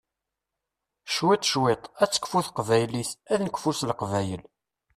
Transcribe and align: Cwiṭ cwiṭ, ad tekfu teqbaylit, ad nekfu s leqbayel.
Cwiṭ 1.13 1.43
cwiṭ, 1.51 1.83
ad 2.01 2.09
tekfu 2.11 2.39
teqbaylit, 2.45 3.11
ad 3.33 3.39
nekfu 3.43 3.71
s 3.77 3.79
leqbayel. 3.89 4.43